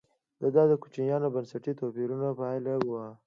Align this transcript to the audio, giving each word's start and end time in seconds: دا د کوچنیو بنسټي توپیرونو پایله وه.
دا 0.55 0.63
د 0.71 0.73
کوچنیو 0.81 1.33
بنسټي 1.35 1.73
توپیرونو 1.79 2.27
پایله 2.39 2.73
وه. 2.89 3.03